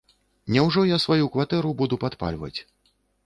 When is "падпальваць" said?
2.05-2.57